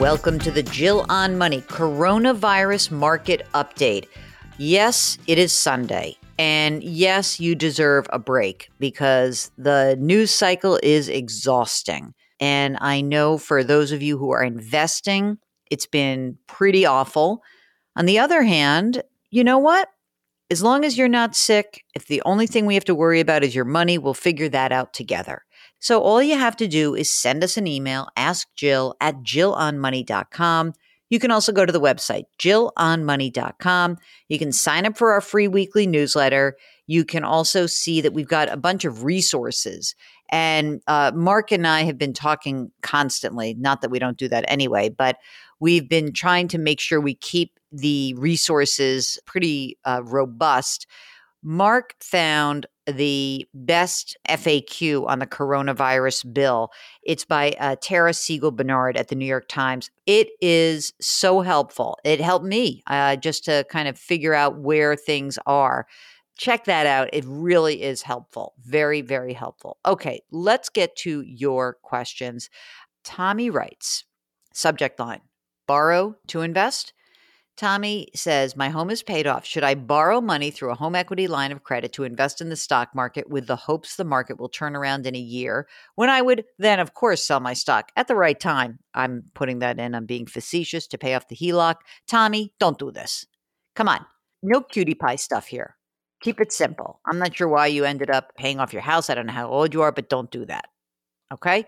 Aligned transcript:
Welcome 0.00 0.38
to 0.38 0.50
the 0.50 0.62
Jill 0.62 1.04
on 1.10 1.36
Money 1.36 1.60
Coronavirus 1.60 2.90
Market 2.90 3.46
Update. 3.52 4.08
Yes, 4.56 5.18
it 5.26 5.38
is 5.38 5.52
Sunday. 5.52 6.16
And 6.38 6.82
yes, 6.82 7.38
you 7.38 7.54
deserve 7.54 8.06
a 8.10 8.18
break 8.18 8.70
because 8.78 9.50
the 9.58 9.98
news 10.00 10.30
cycle 10.30 10.80
is 10.82 11.10
exhausting. 11.10 12.14
And 12.40 12.78
I 12.80 13.02
know 13.02 13.36
for 13.36 13.62
those 13.62 13.92
of 13.92 14.00
you 14.00 14.16
who 14.16 14.30
are 14.30 14.42
investing, 14.42 15.36
it's 15.70 15.84
been 15.84 16.38
pretty 16.46 16.86
awful. 16.86 17.42
On 17.94 18.06
the 18.06 18.20
other 18.20 18.42
hand, 18.42 19.02
you 19.30 19.44
know 19.44 19.58
what? 19.58 19.90
As 20.50 20.62
long 20.62 20.82
as 20.86 20.96
you're 20.96 21.08
not 21.08 21.36
sick, 21.36 21.84
if 21.94 22.06
the 22.06 22.22
only 22.24 22.46
thing 22.46 22.64
we 22.64 22.72
have 22.72 22.86
to 22.86 22.94
worry 22.94 23.20
about 23.20 23.44
is 23.44 23.54
your 23.54 23.66
money, 23.66 23.98
we'll 23.98 24.14
figure 24.14 24.48
that 24.48 24.72
out 24.72 24.94
together. 24.94 25.42
So 25.80 26.00
all 26.00 26.22
you 26.22 26.38
have 26.38 26.56
to 26.58 26.68
do 26.68 26.94
is 26.94 27.12
send 27.12 27.42
us 27.42 27.56
an 27.56 27.66
email, 27.66 28.08
ask 28.16 28.46
Jill 28.54 28.94
at 29.00 29.22
jillonmoney.com. 29.22 30.74
You 31.08 31.18
can 31.18 31.32
also 31.32 31.52
go 31.52 31.66
to 31.66 31.72
the 31.72 31.80
website, 31.80 32.24
jillonmoney.com. 32.38 33.98
You 34.28 34.38
can 34.38 34.52
sign 34.52 34.86
up 34.86 34.96
for 34.96 35.12
our 35.12 35.20
free 35.20 35.48
weekly 35.48 35.86
newsletter. 35.86 36.56
You 36.86 37.04
can 37.04 37.24
also 37.24 37.66
see 37.66 38.00
that 38.00 38.12
we've 38.12 38.28
got 38.28 38.48
a 38.48 38.56
bunch 38.56 38.84
of 38.84 39.04
resources. 39.04 39.96
And 40.30 40.80
uh, 40.86 41.10
Mark 41.14 41.50
and 41.50 41.66
I 41.66 41.82
have 41.82 41.98
been 41.98 42.12
talking 42.12 42.70
constantly, 42.82 43.54
not 43.54 43.80
that 43.80 43.90
we 43.90 43.98
don't 43.98 44.16
do 44.16 44.28
that 44.28 44.44
anyway, 44.46 44.88
but 44.88 45.16
we've 45.58 45.88
been 45.88 46.12
trying 46.12 46.46
to 46.48 46.58
make 46.58 46.78
sure 46.78 47.00
we 47.00 47.14
keep 47.14 47.58
the 47.72 48.14
resources 48.14 49.18
pretty 49.26 49.78
uh, 49.84 50.02
robust. 50.04 50.86
Mark 51.42 51.94
found 52.00 52.66
the 52.86 53.46
best 53.54 54.16
FAQ 54.28 55.06
on 55.06 55.20
the 55.20 55.26
coronavirus 55.26 56.32
bill. 56.32 56.70
It's 57.02 57.24
by 57.24 57.52
uh, 57.58 57.76
Tara 57.80 58.12
Siegel 58.12 58.50
Bernard 58.50 58.96
at 58.96 59.08
the 59.08 59.14
New 59.14 59.26
York 59.26 59.48
Times. 59.48 59.90
It 60.06 60.28
is 60.40 60.92
so 61.00 61.40
helpful. 61.40 61.98
It 62.04 62.20
helped 62.20 62.44
me 62.44 62.82
uh, 62.86 63.16
just 63.16 63.44
to 63.44 63.64
kind 63.70 63.88
of 63.88 63.98
figure 63.98 64.34
out 64.34 64.58
where 64.58 64.96
things 64.96 65.38
are. 65.46 65.86
Check 66.36 66.64
that 66.64 66.86
out. 66.86 67.10
It 67.12 67.24
really 67.26 67.82
is 67.82 68.02
helpful. 68.02 68.54
Very, 68.64 69.02
very 69.02 69.32
helpful. 69.32 69.78
Okay, 69.86 70.20
let's 70.30 70.68
get 70.68 70.96
to 70.96 71.22
your 71.22 71.76
questions. 71.82 72.50
Tommy 73.04 73.50
writes, 73.50 74.04
subject 74.52 74.98
line 74.98 75.20
borrow 75.70 76.16
to 76.26 76.40
invest. 76.40 76.92
Tommy 77.60 78.08
says, 78.14 78.56
My 78.56 78.70
home 78.70 78.88
is 78.88 79.02
paid 79.02 79.26
off. 79.26 79.44
Should 79.44 79.64
I 79.64 79.74
borrow 79.74 80.22
money 80.22 80.50
through 80.50 80.70
a 80.70 80.74
home 80.74 80.94
equity 80.94 81.26
line 81.26 81.52
of 81.52 81.62
credit 81.62 81.92
to 81.92 82.04
invest 82.04 82.40
in 82.40 82.48
the 82.48 82.56
stock 82.56 82.94
market 82.94 83.28
with 83.28 83.46
the 83.48 83.54
hopes 83.54 83.96
the 83.96 84.04
market 84.04 84.40
will 84.40 84.48
turn 84.48 84.74
around 84.74 85.06
in 85.06 85.14
a 85.14 85.18
year 85.18 85.68
when 85.94 86.08
I 86.08 86.22
would 86.22 86.46
then, 86.58 86.80
of 86.80 86.94
course, 86.94 87.22
sell 87.22 87.38
my 87.38 87.52
stock 87.52 87.92
at 87.96 88.08
the 88.08 88.14
right 88.14 88.40
time? 88.40 88.78
I'm 88.94 89.24
putting 89.34 89.58
that 89.58 89.78
in. 89.78 89.94
I'm 89.94 90.06
being 90.06 90.24
facetious 90.24 90.86
to 90.86 90.96
pay 90.96 91.12
off 91.12 91.28
the 91.28 91.36
HELOC. 91.36 91.74
Tommy, 92.08 92.54
don't 92.58 92.78
do 92.78 92.90
this. 92.90 93.26
Come 93.76 93.88
on. 93.88 94.06
No 94.42 94.62
cutie 94.62 94.94
pie 94.94 95.16
stuff 95.16 95.46
here. 95.46 95.76
Keep 96.22 96.40
it 96.40 96.52
simple. 96.52 97.02
I'm 97.04 97.18
not 97.18 97.36
sure 97.36 97.48
why 97.48 97.66
you 97.66 97.84
ended 97.84 98.08
up 98.08 98.34
paying 98.38 98.58
off 98.58 98.72
your 98.72 98.80
house. 98.80 99.10
I 99.10 99.14
don't 99.14 99.26
know 99.26 99.34
how 99.34 99.50
old 99.50 99.74
you 99.74 99.82
are, 99.82 99.92
but 99.92 100.08
don't 100.08 100.30
do 100.30 100.46
that. 100.46 100.68
Okay. 101.30 101.66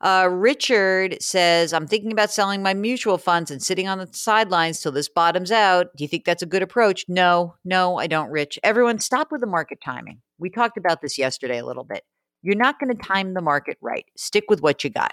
Uh, 0.00 0.28
Richard 0.30 1.22
says, 1.22 1.72
I'm 1.72 1.86
thinking 1.86 2.12
about 2.12 2.30
selling 2.30 2.62
my 2.62 2.74
mutual 2.74 3.18
funds 3.18 3.50
and 3.50 3.62
sitting 3.62 3.88
on 3.88 3.98
the 3.98 4.08
sidelines 4.12 4.80
till 4.80 4.92
this 4.92 5.08
bottoms 5.08 5.50
out. 5.50 5.88
Do 5.96 6.04
you 6.04 6.08
think 6.08 6.24
that's 6.24 6.42
a 6.42 6.46
good 6.46 6.62
approach? 6.62 7.04
No, 7.08 7.54
no, 7.64 7.98
I 7.98 8.06
don't, 8.06 8.30
Rich. 8.30 8.58
Everyone, 8.62 8.98
stop 8.98 9.32
with 9.32 9.40
the 9.40 9.46
market 9.46 9.78
timing. 9.84 10.20
We 10.38 10.50
talked 10.50 10.76
about 10.76 11.00
this 11.00 11.16
yesterday 11.18 11.58
a 11.58 11.66
little 11.66 11.84
bit. 11.84 12.02
You're 12.42 12.56
not 12.56 12.78
going 12.78 12.94
to 12.94 13.02
time 13.02 13.34
the 13.34 13.40
market 13.40 13.78
right. 13.80 14.04
Stick 14.16 14.44
with 14.48 14.60
what 14.60 14.84
you 14.84 14.90
got. 14.90 15.12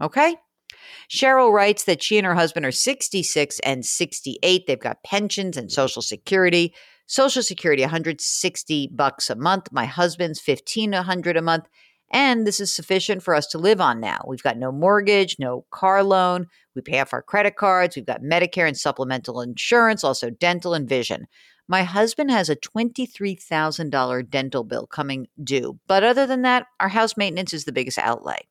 Okay? 0.00 0.36
Cheryl 1.10 1.52
writes 1.52 1.84
that 1.84 2.02
she 2.02 2.18
and 2.18 2.26
her 2.26 2.34
husband 2.34 2.64
are 2.66 2.72
66 2.72 3.58
and 3.60 3.84
68. 3.84 4.66
They've 4.66 4.78
got 4.78 5.02
pensions 5.04 5.56
and 5.56 5.70
Social 5.70 6.02
Security. 6.02 6.74
Social 7.06 7.42
Security 7.42 7.82
160 7.82 8.90
bucks 8.94 9.30
a 9.30 9.34
month. 9.34 9.68
My 9.72 9.84
husband's 9.84 10.42
1500 10.44 11.36
a 11.36 11.42
month 11.42 11.68
and 12.14 12.46
this 12.46 12.60
is 12.60 12.72
sufficient 12.72 13.24
for 13.24 13.34
us 13.34 13.48
to 13.48 13.58
live 13.58 13.80
on 13.80 13.98
now. 13.98 14.24
We've 14.28 14.42
got 14.42 14.56
no 14.56 14.70
mortgage, 14.70 15.36
no 15.40 15.66
car 15.72 16.04
loan. 16.04 16.46
We 16.76 16.80
pay 16.80 17.00
off 17.00 17.12
our 17.12 17.22
credit 17.22 17.56
cards. 17.56 17.96
We've 17.96 18.06
got 18.06 18.22
Medicare 18.22 18.68
and 18.68 18.78
supplemental 18.78 19.40
insurance, 19.40 20.04
also 20.04 20.30
dental 20.30 20.74
and 20.74 20.88
vision. 20.88 21.26
My 21.66 21.82
husband 21.82 22.30
has 22.30 22.48
a 22.48 22.54
$23,000 22.54 24.30
dental 24.30 24.62
bill 24.62 24.86
coming 24.86 25.26
due. 25.42 25.80
But 25.88 26.04
other 26.04 26.24
than 26.24 26.42
that, 26.42 26.66
our 26.78 26.88
house 26.88 27.16
maintenance 27.16 27.52
is 27.52 27.64
the 27.64 27.72
biggest 27.72 27.98
outlay. 27.98 28.46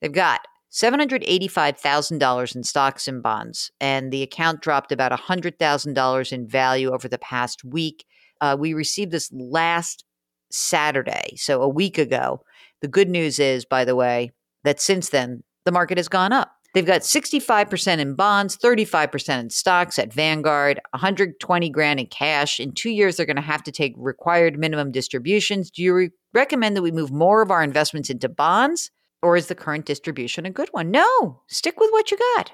They've 0.00 0.12
got 0.12 0.46
$785,000 0.70 2.54
in 2.54 2.62
stocks 2.62 3.08
and 3.08 3.20
bonds, 3.20 3.72
and 3.80 4.12
the 4.12 4.22
account 4.22 4.60
dropped 4.60 4.92
about 4.92 5.10
$100,000 5.10 6.32
in 6.32 6.46
value 6.46 6.92
over 6.92 7.08
the 7.08 7.18
past 7.18 7.64
week. 7.64 8.04
Uh, 8.40 8.56
we 8.56 8.74
received 8.74 9.10
this 9.10 9.32
last 9.32 10.04
Saturday, 10.52 11.34
so 11.36 11.62
a 11.62 11.68
week 11.68 11.98
ago. 11.98 12.42
The 12.82 12.88
good 12.88 13.08
news 13.08 13.38
is, 13.38 13.64
by 13.64 13.84
the 13.84 13.96
way, 13.96 14.32
that 14.64 14.80
since 14.80 15.10
then, 15.10 15.42
the 15.64 15.72
market 15.72 15.98
has 15.98 16.08
gone 16.08 16.32
up. 16.32 16.52
They've 16.74 16.84
got 16.84 17.00
65% 17.00 17.98
in 18.00 18.14
bonds, 18.16 18.58
35% 18.58 19.40
in 19.40 19.48
stocks 19.48 19.98
at 19.98 20.12
Vanguard, 20.12 20.78
120 20.90 21.70
grand 21.70 22.00
in 22.00 22.06
cash. 22.06 22.60
In 22.60 22.72
two 22.72 22.90
years, 22.90 23.16
they're 23.16 23.24
going 23.24 23.36
to 23.36 23.42
have 23.42 23.62
to 23.62 23.72
take 23.72 23.94
required 23.96 24.58
minimum 24.58 24.92
distributions. 24.92 25.70
Do 25.70 25.82
you 25.82 25.94
re- 25.94 26.10
recommend 26.34 26.76
that 26.76 26.82
we 26.82 26.92
move 26.92 27.10
more 27.10 27.40
of 27.40 27.50
our 27.50 27.62
investments 27.62 28.10
into 28.10 28.28
bonds? 28.28 28.90
Or 29.22 29.38
is 29.38 29.46
the 29.46 29.54
current 29.54 29.86
distribution 29.86 30.44
a 30.44 30.50
good 30.50 30.68
one? 30.72 30.90
No, 30.90 31.40
stick 31.48 31.80
with 31.80 31.90
what 31.92 32.10
you 32.10 32.18
got. 32.36 32.52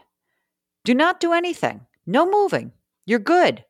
Do 0.85 0.95
not 0.95 1.19
do 1.19 1.33
anything. 1.33 1.87
No 2.07 2.25
moving. 2.31 2.71
You're 3.07 3.19
good. 3.19 3.65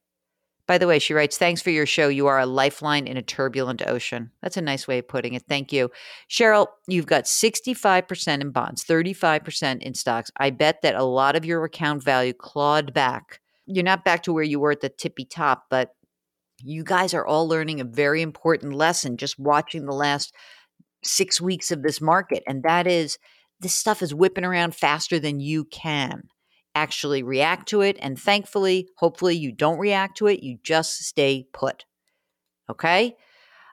By 0.73 0.79
the 0.79 0.87
way, 0.87 0.99
she 0.99 1.13
writes, 1.13 1.37
Thanks 1.37 1.61
for 1.61 1.69
your 1.69 1.85
show. 1.85 2.09
You 2.09 2.29
are 2.29 2.41
a 2.41 2.47
lifeline 2.47 3.07
in 3.07 3.19
a 3.19 3.23
turbulent 3.23 3.87
ocean. 3.87 4.31
That's 4.41 4.57
a 4.57 4.63
nice 4.63 4.89
way 4.89 5.01
of 5.01 5.07
putting 5.07 5.35
it. 5.35 5.43
Thank 5.47 5.71
you. 5.71 5.91
Cheryl, 6.31 6.67
you've 6.89 7.05
got 7.05 7.25
65% 7.25 8.41
in 8.41 8.53
bonds, 8.53 8.83
35% 8.83 9.83
in 9.83 9.93
stocks. 9.93 10.31
I 10.39 10.49
bet 10.49 10.81
that 10.81 10.95
a 10.95 11.05
lot 11.05 11.37
of 11.37 11.45
your 11.45 11.63
account 11.65 12.03
value 12.03 12.33
clawed 12.33 12.95
back. 12.95 13.43
You're 13.67 13.85
not 13.85 14.03
back 14.03 14.23
to 14.23 14.33
where 14.33 14.43
you 14.43 14.61
were 14.61 14.71
at 14.71 14.81
the 14.81 14.89
tippy 14.89 15.27
top, 15.27 15.65
but 15.69 15.91
you 16.63 16.85
guys 16.85 17.13
are 17.13 17.27
all 17.27 17.47
learning 17.47 17.83
a 17.83 17.85
very 17.85 18.23
important 18.23 18.73
lesson 18.73 19.19
just 19.19 19.39
watching 19.39 19.85
the 19.85 19.93
last 19.93 20.35
six 21.05 21.39
weeks 21.39 21.71
of 21.71 21.83
this 21.83 22.01
market. 22.01 22.43
And 22.47 22.63
that 22.63 22.87
is 22.87 23.19
this 23.61 23.75
stuff 23.75 24.01
is 24.01 24.15
whipping 24.15 24.47
around 24.47 24.75
faster 24.75 25.19
than 25.19 25.39
you 25.39 25.67
can 25.67 26.31
actually 26.75 27.23
react 27.23 27.69
to 27.69 27.81
it. 27.81 27.97
And 28.01 28.19
thankfully, 28.19 28.89
hopefully, 28.97 29.37
you 29.37 29.53
don't 29.53 29.79
react 29.79 30.17
to 30.19 30.27
it. 30.27 30.43
You 30.43 30.59
just 30.63 31.05
stay 31.05 31.47
put. 31.53 31.85
Okay. 32.71 33.17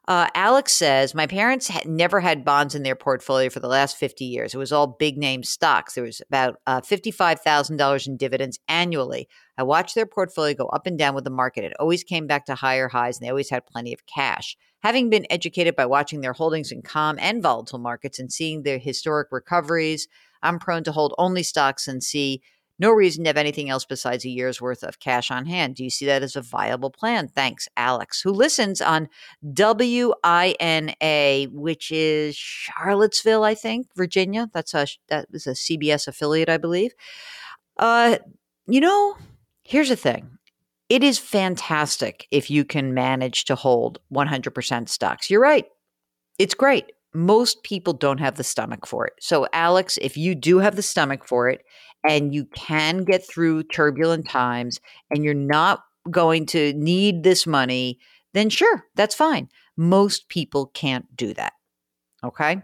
Uh, 0.09 0.27
Alex 0.33 0.71
says, 0.71 1.13
My 1.13 1.27
parents 1.27 1.67
had 1.67 1.85
never 1.85 2.19
had 2.19 2.43
bonds 2.43 2.73
in 2.73 2.81
their 2.81 2.95
portfolio 2.95 3.47
for 3.51 3.59
the 3.59 3.67
last 3.67 3.95
50 3.95 4.25
years. 4.25 4.55
It 4.55 4.57
was 4.57 4.71
all 4.71 4.87
big 4.87 5.19
name 5.19 5.43
stocks. 5.43 5.93
There 5.93 6.03
was 6.03 6.19
about 6.19 6.55
uh, 6.65 6.81
$55,000 6.81 8.07
in 8.07 8.17
dividends 8.17 8.57
annually. 8.67 9.27
I 9.55 9.61
watched 9.61 9.93
their 9.93 10.07
portfolio 10.07 10.55
go 10.55 10.66
up 10.66 10.87
and 10.87 10.97
down 10.97 11.13
with 11.13 11.25
the 11.25 11.29
market. 11.29 11.63
It 11.63 11.73
always 11.79 12.03
came 12.03 12.25
back 12.25 12.45
to 12.45 12.55
higher 12.55 12.87
highs, 12.87 13.19
and 13.19 13.25
they 13.25 13.29
always 13.29 13.51
had 13.51 13.67
plenty 13.67 13.93
of 13.93 14.07
cash. 14.07 14.57
Having 14.81 15.11
been 15.11 15.27
educated 15.29 15.75
by 15.75 15.85
watching 15.85 16.21
their 16.21 16.33
holdings 16.33 16.71
in 16.71 16.81
calm 16.81 17.19
and 17.19 17.43
volatile 17.43 17.77
markets 17.77 18.17
and 18.17 18.31
seeing 18.31 18.63
their 18.63 18.79
historic 18.79 19.27
recoveries, 19.29 20.07
I'm 20.41 20.57
prone 20.57 20.83
to 20.85 20.91
hold 20.91 21.13
only 21.19 21.43
stocks 21.43 21.87
and 21.87 22.03
see 22.03 22.41
no 22.79 22.91
reason 22.91 23.23
to 23.23 23.29
have 23.29 23.38
anything 23.38 23.69
else 23.69 23.85
besides 23.85 24.25
a 24.25 24.29
year's 24.29 24.62
worth 24.62 24.84
of 24.84 25.00
cash 25.00 25.29
on 25.29 25.45
hand. 25.45 25.75
Do 25.75 25.84
you 25.84 25.90
see 25.90 26.06
that 26.06 26.23
as 26.23 26.35
a 26.35 26.41
viable 26.41 26.90
plan? 26.90 27.28
Thanks, 27.28 27.67
Alex, 27.75 28.22
who 28.22 28.31
listens 28.31 28.81
on 28.81 29.09
WINA, 29.44 31.47
which 31.51 31.91
is 31.91 32.35
Charlottesville, 32.35 33.44
I 33.44 33.56
think, 33.56 33.88
Virginia. 33.95 34.50
That's 34.53 34.73
a 34.73 34.87
that 35.09 35.28
is 35.34 35.46
a 35.46 35.52
CBS 35.52 36.08
affiliate, 36.08 36.49
I 36.49 36.58
believe. 36.58 36.93
Uh, 37.78 38.17
you 38.67 38.81
know, 38.81 39.17
here's 39.64 39.90
the 39.90 39.96
thing. 39.96 40.37
It 40.90 41.03
is 41.03 41.20
fantastic 41.20 42.28
if 42.31 42.49
you 42.49 42.66
can 42.66 42.96
manage 42.96 43.46
to 43.46 43.55
hold 43.55 43.99
100% 44.11 44.90
stocks. 44.90 45.29
You're 45.29 45.41
right. 45.41 45.66
It's 46.40 46.55
great. 46.55 46.91
Most 47.14 47.64
people 47.64 47.94
don't 47.94 48.20
have 48.20 48.35
the 48.35 48.44
stomach 48.44 48.85
for 48.85 49.08
it. 49.08 49.14
So, 49.20 49.47
Alex, 49.53 49.97
if 50.02 50.16
you 50.16 50.35
do 50.35 50.59
have 50.59 50.76
the 50.76 50.82
stomach 50.82 51.26
for 51.26 51.50
it 51.50 51.64
and 52.08 52.34
you 52.34 52.46
can 52.46 53.03
get 53.03 53.28
through 53.28 53.64
turbulent 53.64 54.29
times 54.29 54.79
and 55.09 55.23
you're 55.23 55.34
not 55.34 55.84
going 56.11 56.46
to 56.47 56.73
need 56.73 57.23
this 57.23 57.47
money, 57.47 58.00
then 58.34 58.50
sure, 58.50 58.85
that's 58.96 59.16
fine. 59.16 59.50
Most 59.76 60.29
people 60.29 60.67
can't 60.67 61.16
do 61.16 61.34
that. 61.34 61.53
Okay. 62.23 62.61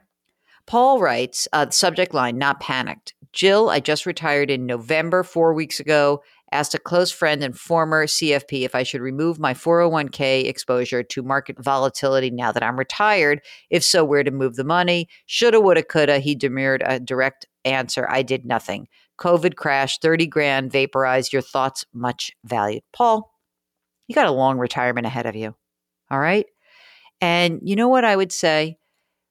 Paul 0.68 1.00
writes, 1.00 1.48
uh, 1.53 1.69
subject 1.69 2.13
line, 2.13 2.38
not 2.38 2.59
panicked. 2.59 3.13
Jill, 3.33 3.69
I 3.69 3.80
just 3.80 4.06
retired 4.06 4.50
in 4.50 4.65
November, 4.65 5.24
four 5.24 5.53
weeks 5.53 5.80
ago, 5.80 6.24
asked 6.55 6.73
a 6.73 6.79
close 6.79 7.11
friend 7.11 7.43
and 7.43 7.57
former 7.57 8.05
CFP 8.05 8.63
if 8.63 8.73
I 8.73 8.83
should 8.83 9.01
remove 9.01 9.39
my 9.39 9.53
401k 9.53 10.45
exposure 10.45 11.03
to 11.03 11.21
market 11.21 11.61
volatility 11.61 12.31
now 12.31 12.51
that 12.51 12.63
I'm 12.63 12.79
retired. 12.79 13.41
If 13.69 13.83
so, 13.83 14.03
where 14.05 14.23
to 14.23 14.31
move 14.31 14.55
the 14.55 14.63
money? 14.63 15.07
Shoulda, 15.25 15.59
woulda, 15.59 15.83
coulda. 15.83 16.19
He 16.19 16.33
demurred 16.33 16.81
a 16.85 16.99
direct 16.99 17.45
answer. 17.65 18.07
I 18.09 18.21
did 18.21 18.45
nothing. 18.45 18.87
COVID 19.19 19.55
crash, 19.55 19.99
30 19.99 20.27
grand 20.27 20.71
vaporized. 20.71 21.33
Your 21.33 21.41
thoughts 21.41 21.85
much 21.93 22.31
valued. 22.45 22.83
Paul, 22.93 23.31
you 24.07 24.15
got 24.15 24.27
a 24.27 24.31
long 24.31 24.57
retirement 24.57 25.05
ahead 25.05 25.25
of 25.25 25.35
you. 25.35 25.55
All 26.09 26.19
right. 26.19 26.45
And 27.21 27.59
you 27.63 27.75
know 27.75 27.87
what 27.87 28.05
I 28.05 28.15
would 28.15 28.31
say? 28.31 28.77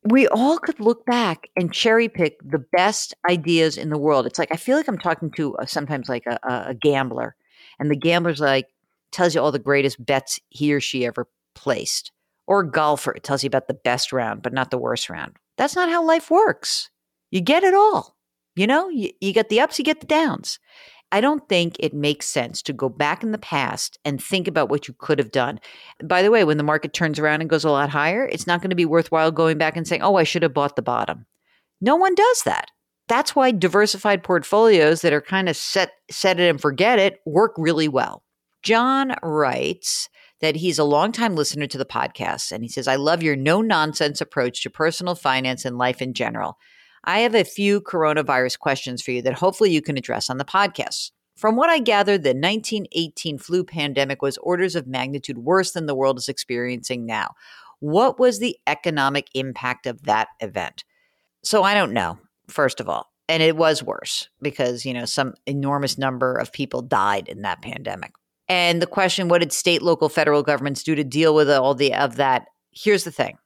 We 0.07 0.29
all 0.29 0.59
could 0.59 0.81
look 0.81 1.07
back 1.07 1.49
and 1.57 1.73
cherry 1.73 2.09
pick 2.09 2.39
the 2.45 2.65
best 2.73 3.15
ideas 3.29 3.79
in 3.79 3.89
the 3.89 3.99
world. 3.99 4.27
It's 4.27 4.39
like, 4.39 4.53
I 4.53 4.57
feel 4.57 4.77
like 4.77 4.89
I'm 4.89 4.99
talking 4.99 5.31
to 5.33 5.57
a, 5.59 5.67
sometimes 5.67 6.09
like 6.09 6.27
a, 6.27 6.39
a 6.43 6.75
gambler, 6.75 7.37
and 7.79 7.91
the 7.91 7.97
gambler's 7.97 8.41
like, 8.41 8.69
tells 9.13 9.35
you 9.35 9.41
all 9.41 9.53
the 9.53 9.59
greatest 9.59 10.05
bets 10.05 10.41
he 10.51 10.75
or 10.75 10.81
she 10.81 11.07
ever 11.07 11.27
placed. 11.55 12.11
Or 12.47 12.61
a 12.61 12.71
golfer, 12.71 13.13
it 13.13 13.23
tells 13.23 13.43
you 13.43 13.47
about 13.47 13.69
the 13.69 13.75
best 13.75 14.13
round, 14.13 14.43
but 14.43 14.53
not 14.53 14.71
the 14.71 14.77
worst 14.77 15.09
round. 15.09 15.37
That's 15.57 15.77
not 15.77 15.89
how 15.89 16.05
life 16.05 16.31
works. 16.31 16.91
You 17.31 17.41
get 17.41 17.65
it 17.65 17.73
all. 17.73 18.15
You 18.57 18.67
know, 18.67 18.89
you, 18.91 19.11
you 19.21 19.33
get 19.33 19.49
the 19.49 19.61
ups, 19.61 19.79
you 19.79 19.85
get 19.85 20.01
the 20.01 20.07
downs. 20.07 20.59
I 21.13 21.21
don't 21.21 21.49
think 21.49 21.77
it 21.79 21.95
makes 21.95 22.27
sense 22.27 22.61
to 22.63 22.73
go 22.73 22.89
back 22.89 23.23
in 23.23 23.33
the 23.33 23.39
past 23.39 23.99
and 24.05 24.23
think 24.23 24.49
about 24.49 24.69
what 24.69 24.89
you 24.89 24.95
could 24.99 25.19
have 25.19 25.31
done. 25.31 25.61
By 26.03 26.23
the 26.23 26.31
way, 26.31 26.43
when 26.45 26.57
the 26.57 26.65
market 26.65 26.93
turns 26.93 27.19
around 27.19 27.41
and 27.41 27.49
goes 27.49 27.65
a 27.65 27.71
lot 27.71 27.91
higher, 27.91 28.27
it's 28.27 28.47
not 28.47 28.61
going 28.61 28.71
to 28.71 28.77
be 28.77 28.85
worthwhile 28.85 29.31
going 29.31 29.57
back 29.57 29.77
and 29.77 29.87
saying, 29.87 30.03
oh, 30.03 30.17
I 30.17 30.25
should 30.25 30.43
have 30.43 30.55
bought 30.55 30.77
the 30.77 30.83
bottom. 30.83 31.27
No 31.81 31.97
one 31.97 32.15
does 32.15 32.43
that. 32.45 32.71
That's 33.07 33.37
why 33.37 33.51
diversified 33.51 34.25
portfolios 34.25 35.03
that 35.03 35.13
are 35.13 35.21
kind 35.21 35.49
of 35.49 35.57
set 35.57 35.93
set 36.11 36.41
it 36.41 36.49
and 36.49 36.61
forget 36.61 36.99
it 36.99 37.21
work 37.27 37.53
really 37.59 37.87
well. 37.87 38.23
John 38.63 39.15
writes 39.23 40.09
that 40.41 40.57
he's 40.57 40.79
a 40.79 40.85
longtime 40.85 41.37
listener 41.37 41.67
to 41.67 41.79
the 41.79 41.85
podcast 41.85 42.51
and 42.51 42.65
he 42.65 42.69
says, 42.69 42.89
I 42.89 42.97
love 42.97 43.23
your 43.23 43.37
no 43.37 43.61
nonsense 43.61 44.21
approach 44.21 44.63
to 44.63 44.71
personal 44.71 45.15
finance 45.15 45.65
and 45.65 45.79
life 45.79 46.03
in 46.03 46.15
general. 46.15 46.59
I 47.05 47.21
have 47.21 47.35
a 47.35 47.45
few 47.45 47.81
coronavirus 47.81 48.59
questions 48.59 49.03
for 49.03 49.11
you 49.11 49.23
that 49.23 49.35
hopefully 49.35 49.71
you 49.71 49.83
can 49.83 49.97
address 49.97 50.31
on 50.31 50.39
the 50.39 50.45
podcast. 50.45 51.11
From 51.37 51.57
what 51.57 51.69
I 51.69 51.81
gather, 51.81 52.17
the 52.17 52.31
1918 52.31 53.39
flu 53.39 53.65
pandemic 53.65 54.23
was 54.23 54.39
orders 54.39 54.75
of 54.77 54.87
magnitude 54.87 55.39
worse 55.39 55.73
than 55.73 55.87
the 55.87 55.95
world 55.95 56.19
is 56.19 56.29
experiencing 56.29 57.07
now. 57.07 57.35
What 57.81 58.19
was 58.19 58.39
the 58.39 58.57
economic 58.67 59.29
impact 59.35 59.87
of 59.87 60.03
that 60.05 60.29
event? 60.41 60.85
So 61.43 61.63
I 61.63 61.75
don't 61.75 61.93
know, 61.93 62.19
first 62.49 62.81
of 62.81 62.89
all. 62.89 63.11
And 63.29 63.43
it 63.43 63.57
was 63.57 63.83
worse 63.83 64.29
because, 64.41 64.85
you 64.85 64.95
know, 64.95 65.07
some 65.07 65.35
enormous 65.47 65.99
number 65.99 66.37
of 66.37 66.53
people 66.53 66.83
died 66.83 67.29
in 67.29 67.43
that 67.43 67.63
pandemic. 67.63 68.13
And 68.49 68.81
the 68.81 68.87
question, 68.87 69.29
what 69.29 69.39
did 69.39 69.53
state, 69.53 69.83
local, 69.83 70.09
federal 70.09 70.43
governments 70.43 70.83
do 70.83 70.95
to 70.95 71.05
deal 71.05 71.35
with 71.35 71.51
all 71.51 71.75
the 71.75 71.95
of 71.95 72.17
that? 72.17 72.47
Here's 72.71 73.05
the 73.05 73.11
thing. 73.11 73.39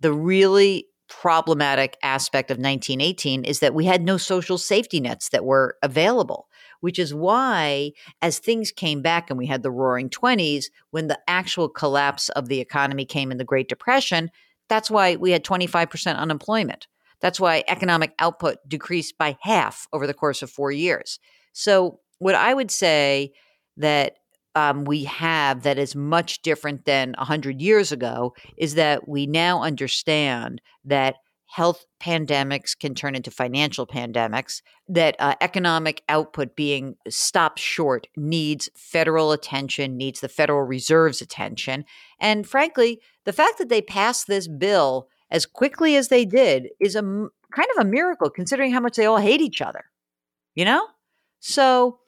The 0.00 0.12
really 0.12 0.86
problematic 1.20 1.96
aspect 2.02 2.50
of 2.50 2.56
1918 2.56 3.44
is 3.44 3.60
that 3.60 3.74
we 3.74 3.84
had 3.84 4.02
no 4.02 4.16
social 4.16 4.58
safety 4.58 5.00
nets 5.00 5.30
that 5.30 5.44
were 5.44 5.76
available, 5.82 6.48
which 6.80 6.98
is 6.98 7.14
why, 7.14 7.92
as 8.20 8.38
things 8.38 8.70
came 8.70 9.00
back 9.00 9.30
and 9.30 9.38
we 9.38 9.46
had 9.46 9.62
the 9.62 9.70
roaring 9.70 10.10
20s, 10.10 10.66
when 10.90 11.06
the 11.06 11.18
actual 11.28 11.68
collapse 11.68 12.28
of 12.30 12.48
the 12.48 12.60
economy 12.60 13.04
came 13.04 13.30
in 13.30 13.38
the 13.38 13.44
Great 13.44 13.68
Depression, 13.68 14.30
that's 14.68 14.90
why 14.90 15.16
we 15.16 15.30
had 15.30 15.44
25% 15.44 16.16
unemployment. 16.16 16.88
That's 17.20 17.40
why 17.40 17.64
economic 17.68 18.12
output 18.18 18.58
decreased 18.68 19.16
by 19.16 19.38
half 19.40 19.86
over 19.92 20.06
the 20.06 20.14
course 20.14 20.42
of 20.42 20.50
four 20.50 20.72
years. 20.72 21.18
So, 21.52 22.00
what 22.18 22.34
I 22.34 22.52
would 22.52 22.70
say 22.70 23.32
that 23.76 24.16
um, 24.54 24.84
we 24.84 25.04
have 25.04 25.62
that 25.62 25.78
is 25.78 25.94
much 25.94 26.42
different 26.42 26.84
than 26.84 27.14
100 27.18 27.60
years 27.60 27.92
ago 27.92 28.34
is 28.56 28.74
that 28.74 29.08
we 29.08 29.26
now 29.26 29.62
understand 29.62 30.60
that 30.84 31.16
health 31.46 31.86
pandemics 32.00 32.76
can 32.76 32.94
turn 32.94 33.14
into 33.14 33.30
financial 33.30 33.86
pandemics, 33.86 34.60
that 34.88 35.14
uh, 35.20 35.34
economic 35.40 36.02
output 36.08 36.56
being 36.56 36.96
stopped 37.08 37.60
short 37.60 38.08
needs 38.16 38.68
federal 38.74 39.30
attention, 39.30 39.96
needs 39.96 40.20
the 40.20 40.28
Federal 40.28 40.62
Reserve's 40.62 41.22
attention. 41.22 41.84
And 42.18 42.44
frankly, 42.46 43.00
the 43.24 43.32
fact 43.32 43.58
that 43.58 43.68
they 43.68 43.82
passed 43.82 44.26
this 44.26 44.48
bill 44.48 45.08
as 45.30 45.46
quickly 45.46 45.94
as 45.94 46.08
they 46.08 46.24
did 46.24 46.70
is 46.80 46.96
a 46.96 47.02
kind 47.02 47.68
of 47.76 47.86
a 47.86 47.88
miracle 47.88 48.30
considering 48.30 48.72
how 48.72 48.80
much 48.80 48.96
they 48.96 49.06
all 49.06 49.18
hate 49.18 49.40
each 49.40 49.62
other, 49.62 49.84
you 50.56 50.64
know? 50.64 50.86
So, 51.38 52.00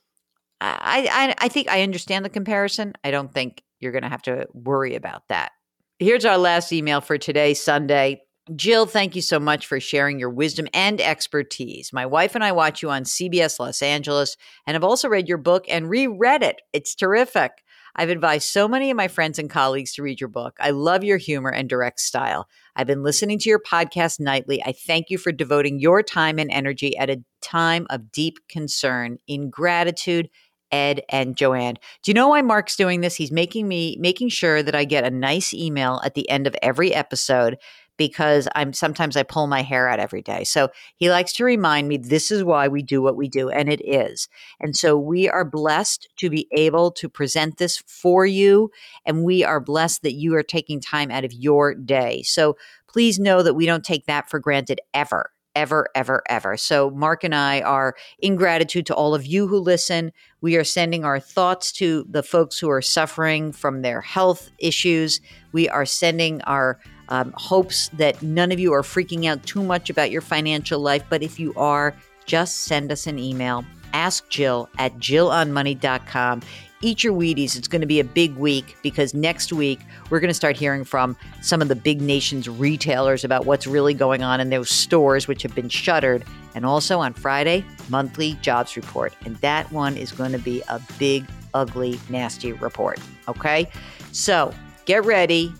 I, 0.60 1.08
I, 1.10 1.34
I 1.38 1.48
think 1.48 1.68
I 1.68 1.82
understand 1.82 2.24
the 2.24 2.30
comparison. 2.30 2.94
I 3.04 3.10
don't 3.10 3.32
think 3.32 3.62
you're 3.80 3.92
going 3.92 4.02
to 4.02 4.08
have 4.08 4.22
to 4.22 4.46
worry 4.54 4.94
about 4.94 5.28
that. 5.28 5.52
Here's 5.98 6.24
our 6.24 6.38
last 6.38 6.72
email 6.72 7.00
for 7.00 7.18
today, 7.18 7.54
Sunday. 7.54 8.22
Jill, 8.54 8.86
thank 8.86 9.16
you 9.16 9.22
so 9.22 9.40
much 9.40 9.66
for 9.66 9.80
sharing 9.80 10.20
your 10.20 10.30
wisdom 10.30 10.68
and 10.72 11.00
expertise. 11.00 11.92
My 11.92 12.06
wife 12.06 12.34
and 12.36 12.44
I 12.44 12.52
watch 12.52 12.80
you 12.80 12.90
on 12.90 13.02
CBS 13.02 13.58
Los 13.58 13.82
Angeles 13.82 14.36
and 14.66 14.74
have 14.74 14.84
also 14.84 15.08
read 15.08 15.28
your 15.28 15.38
book 15.38 15.64
and 15.68 15.90
reread 15.90 16.44
it. 16.44 16.60
It's 16.72 16.94
terrific. 16.94 17.64
I've 17.96 18.10
advised 18.10 18.48
so 18.48 18.68
many 18.68 18.90
of 18.90 18.96
my 18.96 19.08
friends 19.08 19.38
and 19.38 19.50
colleagues 19.50 19.94
to 19.94 20.02
read 20.02 20.20
your 20.20 20.28
book. 20.28 20.56
I 20.60 20.70
love 20.70 21.02
your 21.02 21.16
humor 21.16 21.50
and 21.50 21.68
direct 21.68 21.98
style. 21.98 22.46
I've 22.76 22.86
been 22.86 23.02
listening 23.02 23.38
to 23.40 23.48
your 23.48 23.58
podcast 23.58 24.20
nightly. 24.20 24.62
I 24.62 24.72
thank 24.72 25.08
you 25.08 25.16
for 25.16 25.32
devoting 25.32 25.80
your 25.80 26.02
time 26.02 26.38
and 26.38 26.50
energy 26.50 26.96
at 26.98 27.10
a 27.10 27.22
time 27.40 27.86
of 27.88 28.12
deep 28.12 28.36
concern. 28.48 29.18
In 29.26 29.48
gratitude, 29.48 30.28
Ed 30.76 31.02
and 31.08 31.36
Joanne. 31.36 31.78
Do 32.02 32.10
you 32.10 32.14
know 32.14 32.28
why 32.28 32.42
Mark's 32.42 32.76
doing 32.76 33.00
this? 33.00 33.16
He's 33.16 33.32
making 33.32 33.66
me 33.66 33.96
making 33.98 34.28
sure 34.28 34.62
that 34.62 34.74
I 34.74 34.84
get 34.84 35.06
a 35.06 35.10
nice 35.10 35.54
email 35.54 36.02
at 36.04 36.14
the 36.14 36.28
end 36.28 36.46
of 36.46 36.54
every 36.62 36.92
episode 36.92 37.56
because 37.96 38.46
I'm 38.54 38.74
sometimes 38.74 39.16
I 39.16 39.22
pull 39.22 39.46
my 39.46 39.62
hair 39.62 39.88
out 39.88 39.98
every 39.98 40.20
day. 40.20 40.44
So 40.44 40.68
he 40.96 41.08
likes 41.08 41.32
to 41.34 41.44
remind 41.44 41.88
me 41.88 41.96
this 41.96 42.30
is 42.30 42.44
why 42.44 42.68
we 42.68 42.82
do 42.82 43.00
what 43.00 43.16
we 43.16 43.26
do 43.26 43.48
and 43.48 43.70
it 43.70 43.80
is. 43.88 44.28
And 44.60 44.76
so 44.76 44.98
we 44.98 45.30
are 45.30 45.46
blessed 45.46 46.08
to 46.16 46.28
be 46.28 46.46
able 46.52 46.90
to 46.92 47.08
present 47.08 47.56
this 47.56 47.82
for 47.86 48.26
you 48.26 48.70
and 49.06 49.24
we 49.24 49.44
are 49.44 49.60
blessed 49.60 50.02
that 50.02 50.12
you 50.12 50.34
are 50.34 50.42
taking 50.42 50.78
time 50.78 51.10
out 51.10 51.24
of 51.24 51.32
your 51.32 51.74
day. 51.74 52.22
So 52.22 52.58
please 52.86 53.18
know 53.18 53.42
that 53.42 53.54
we 53.54 53.64
don't 53.64 53.84
take 53.84 54.04
that 54.06 54.28
for 54.28 54.38
granted 54.40 54.80
ever 54.92 55.30
ever, 55.56 55.88
ever, 55.94 56.22
ever. 56.28 56.56
So, 56.56 56.90
Mark 56.90 57.24
and 57.24 57.34
I 57.34 57.62
are 57.62 57.96
in 58.20 58.36
gratitude 58.36 58.86
to 58.86 58.94
all 58.94 59.14
of 59.14 59.26
you 59.26 59.48
who 59.48 59.58
listen. 59.58 60.12
We 60.40 60.54
are 60.56 60.62
sending 60.62 61.04
our 61.04 61.18
thoughts 61.18 61.72
to 61.72 62.06
the 62.08 62.22
folks 62.22 62.58
who 62.58 62.70
are 62.70 62.82
suffering 62.82 63.50
from 63.50 63.82
their 63.82 64.02
health 64.02 64.50
issues. 64.58 65.20
We 65.52 65.68
are 65.68 65.86
sending 65.86 66.42
our 66.42 66.78
um, 67.08 67.32
hopes 67.36 67.88
that 67.94 68.22
none 68.22 68.52
of 68.52 68.60
you 68.60 68.72
are 68.74 68.82
freaking 68.82 69.26
out 69.26 69.44
too 69.46 69.64
much 69.64 69.90
about 69.90 70.10
your 70.10 70.20
financial 70.20 70.78
life. 70.78 71.02
But 71.08 71.22
if 71.22 71.40
you 71.40 71.54
are, 71.56 71.96
just 72.26 72.64
send 72.64 72.92
us 72.92 73.06
an 73.06 73.18
email. 73.18 73.64
Ask 73.92 74.28
Jill 74.28 74.68
at 74.78 74.98
jillonmoney.com 74.98 76.42
eat 76.82 77.02
your 77.02 77.12
Wheaties. 77.12 77.56
It's 77.56 77.68
going 77.68 77.80
to 77.80 77.86
be 77.86 78.00
a 78.00 78.04
big 78.04 78.36
week 78.36 78.76
because 78.82 79.14
next 79.14 79.52
week 79.52 79.80
we're 80.10 80.20
going 80.20 80.28
to 80.28 80.34
start 80.34 80.56
hearing 80.56 80.84
from 80.84 81.16
some 81.40 81.62
of 81.62 81.68
the 81.68 81.76
big 81.76 82.00
nation's 82.00 82.48
retailers 82.48 83.24
about 83.24 83.46
what's 83.46 83.66
really 83.66 83.94
going 83.94 84.22
on 84.22 84.40
in 84.40 84.50
those 84.50 84.70
stores 84.70 85.26
which 85.26 85.42
have 85.42 85.54
been 85.54 85.68
shuttered. 85.68 86.24
And 86.54 86.64
also 86.64 86.98
on 86.98 87.12
Friday, 87.12 87.64
monthly 87.88 88.34
jobs 88.42 88.76
report. 88.76 89.14
And 89.24 89.36
that 89.36 89.70
one 89.72 89.96
is 89.96 90.12
going 90.12 90.32
to 90.32 90.38
be 90.38 90.62
a 90.68 90.80
big, 90.98 91.24
ugly, 91.54 91.98
nasty 92.08 92.52
report. 92.52 92.98
Okay? 93.28 93.70
So 94.12 94.52
get 94.84 95.04
ready. 95.04 95.52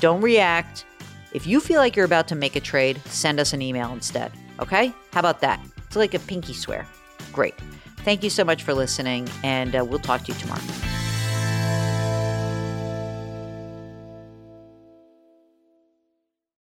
Don't 0.00 0.20
react. 0.20 0.84
If 1.32 1.46
you 1.46 1.60
feel 1.60 1.80
like 1.80 1.96
you're 1.96 2.04
about 2.04 2.28
to 2.28 2.34
make 2.34 2.56
a 2.56 2.60
trade, 2.60 3.00
send 3.06 3.40
us 3.40 3.52
an 3.52 3.62
email 3.62 3.92
instead. 3.92 4.32
Okay? 4.60 4.92
How 5.12 5.20
about 5.20 5.40
that? 5.40 5.60
It's 5.86 5.96
like 5.96 6.14
a 6.14 6.18
pinky 6.18 6.52
swear. 6.52 6.86
Great. 7.32 7.54
Thank 8.06 8.22
you 8.22 8.30
so 8.30 8.44
much 8.44 8.62
for 8.62 8.72
listening, 8.72 9.28
and 9.42 9.74
uh, 9.74 9.84
we'll 9.84 9.98
talk 9.98 10.22
to 10.26 10.32
you 10.32 10.38
tomorrow. 10.38 10.62